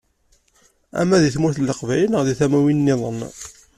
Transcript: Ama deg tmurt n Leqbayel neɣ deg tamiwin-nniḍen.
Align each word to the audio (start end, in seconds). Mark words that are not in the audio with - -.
Ama 0.99 1.17
deg 1.23 1.33
tmurt 1.33 1.57
n 1.59 1.67
Leqbayel 1.69 2.09
neɣ 2.09 2.21
deg 2.27 2.37
tamiwin-nniḍen. 2.39 3.19